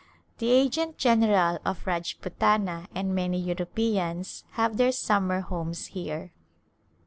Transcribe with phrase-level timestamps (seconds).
[0.39, 6.31] The Agent General of Rajputana and many Europeans have their summer homes here.